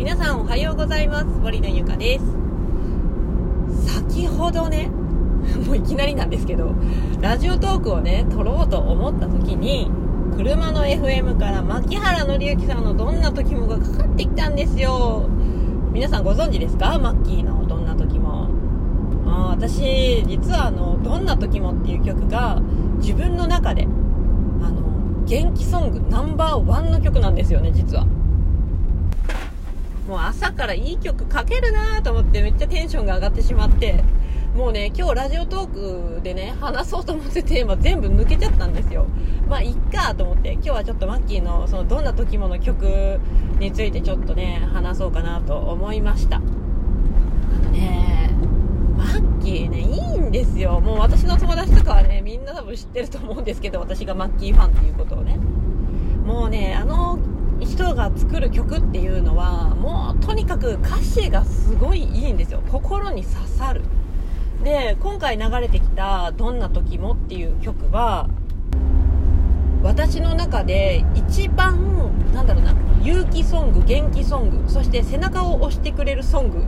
[0.00, 1.26] 皆さんおはようございます。
[1.26, 2.24] 森のゆかです。
[4.08, 4.88] 先ほどね
[5.68, 6.70] もういきなりなんですけど
[7.20, 9.90] ラジオトークをね撮ろうと思った時に
[10.38, 15.24] 車の FM から牧原紀之さんのどんな時もがかかってきたんですよ。
[15.92, 16.98] 皆さんご存知ですか？
[16.98, 18.46] マッキーのどんな時も。
[19.26, 22.58] あ私実はあのどんな時もっていう曲が
[23.02, 23.86] 自分の中で
[24.62, 24.76] あの
[25.26, 28.06] 元気ソングナンバーワンの曲なんですよね実は。
[30.10, 34.02] もう朝からいい曲かけるなと思ってめっちゃテンションが上がってしまって
[34.56, 39.06] もうね今日ラジオトークでね話そうと思ってテーマ全部抜けちゃったんですよ。
[39.48, 43.20] まあいっかと思って今日はちょっとマッキーのそのどんな時もの曲
[43.60, 46.38] についてちょっとね話そうかなと思いました。
[46.38, 48.30] あのね
[48.96, 50.80] マッキーねいいんですよ。
[50.80, 55.38] もう私の友達とかはねみんな多分知ってると思うんですけど私がマッキーファンっていうことをね。
[56.26, 57.16] もうねあの
[57.60, 59.59] 人が作る曲っていうのは
[60.60, 62.62] く歌詞がすごいいいんですよ。
[62.70, 63.82] 心に刺さる。
[64.62, 68.28] で今回流れてきた「どんな時も」っていう曲は
[69.82, 76.58] 私の中で一番なんだろうな勇気ソング元気ソングそして背中を押してくれるソング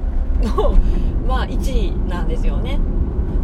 [0.43, 0.75] の
[1.29, 2.79] まあ1位なんですよね。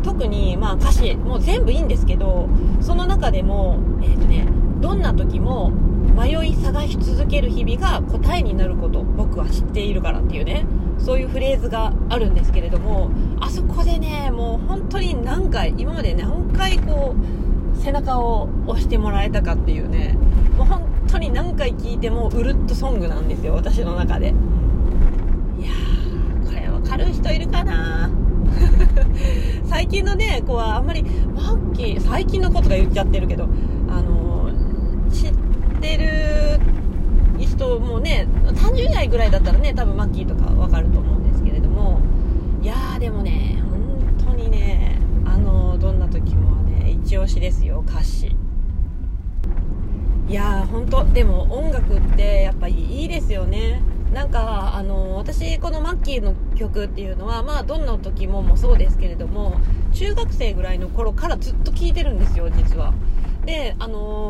[0.03, 2.49] 特にまあ歌詞もう全部いいんですけど
[2.81, 4.47] その中でもえっ、ー、とね
[4.81, 5.71] どんな時も
[6.17, 10.65] 迷い探し続ける日々が答えになること僕は知っているからっていうね。
[10.99, 20.19] そういうフレーズがあるんですけれどもあそこでねもう本当に何回今まで何回こう背中を押してもらえたかっていうね
[20.57, 24.31] もう本当に何回聴いてもうるっとソングなんですよ私の中で。
[24.31, 28.11] いやーこれ分かる人いるかな？
[29.67, 33.49] 最近のね子はあんまりマッキー最近の子とか言っちゃってるけど
[33.89, 34.48] あの
[35.11, 35.33] 知っ
[35.81, 36.61] てる
[37.39, 42.01] 人もね30代ぐらいだったらね多分マッキーとかわかると思うんですけれども
[42.63, 48.37] いやーでもね本当にねあのどんな時もね一押しですよ歌詞。
[50.29, 53.81] いやー本当でも音楽ってやっぱりいいですよね。
[54.13, 59.61] なんかあの私このマッキーの曲っていうのはまあどんな時ももそうですけれども
[59.93, 62.93] 中学生ぐらいの頃からずっと聴いてるんですよ実は。
[63.45, 64.28] であの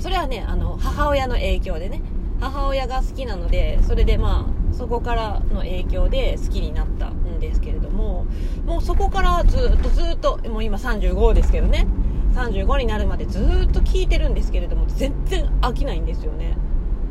[0.00, 2.02] それはねあの母親の影響でね。
[2.40, 8.26] 母親が好きなのでそれでまあそこからの影響で好きになったんですけれども
[8.64, 11.86] もうそこからずっとずっともう今35ですけどね。
[12.34, 16.56] 35になるまでずっと聞いてるんですけれども全然飽きないんですよね。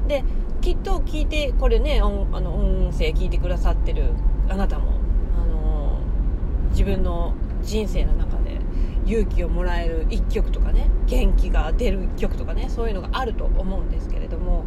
[0.08, 0.24] で
[0.62, 4.12] きっと聞いてこれね音あの音声聞いてくださってる
[4.48, 4.94] あなたも
[5.38, 6.00] あの
[6.72, 8.60] 自分の人生の中で
[9.10, 14.66] 勇気をもらえる一曲とかね元気が出る曲とかねそういうのがあると思うんですけれども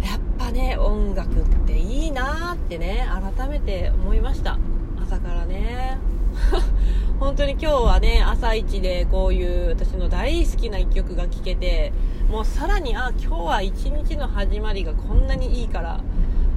[0.00, 3.06] やっぱね音楽っていいなーってね
[3.36, 4.58] 改めて思いました。
[5.02, 5.98] 朝からね。
[7.20, 11.92] 本当に今日はね朝一でこういう私の大好きな一曲が聴けて
[12.28, 16.00] もうさらにあ今日は一日の始まりがこんなにいいから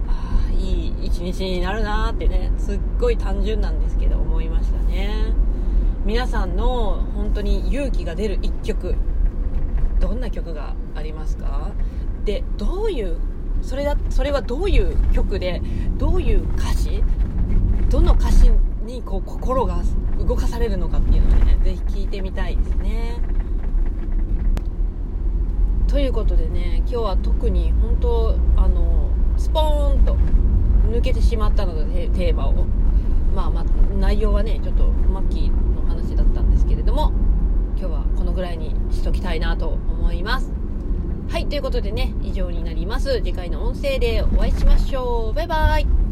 [0.07, 5.46] あいい一日になるなーってねすっごい単純なんですけど思いましたね。
[6.07, 8.95] 皆さんの本当に勇気が出る一曲。
[9.99, 11.73] どんな曲がありますか？
[12.23, 13.17] でどういう
[13.61, 15.61] それだそれはどういう曲で
[15.97, 17.03] どういう歌詞？
[17.89, 18.49] どの歌詞
[18.85, 19.81] にこう心が
[20.17, 23.17] 動かされるのかっていうのをねぜひ聞いてみたいですね。
[25.89, 30.15] ということでね今日は特に本当あのスポーンと
[30.89, 32.65] 抜けてしまったのでテーマを。
[33.37, 33.63] まあまあ
[33.99, 37.11] 内容はねちょっとマッキーの話だったんですけれども
[37.77, 40.51] 今日はこのぐらいにしときたいなと思います。
[41.29, 43.17] はいということでね以上になります。
[43.17, 45.33] 次回の音声でお会いしましょう。
[45.35, 46.06] バイバイ。